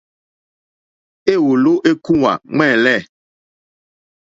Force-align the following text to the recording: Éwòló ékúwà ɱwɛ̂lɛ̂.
Éwòló 1.33 1.73
ékúwà 1.89 2.31
ɱwɛ̂lɛ̂. 2.57 2.97